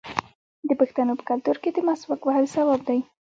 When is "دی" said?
2.89-2.99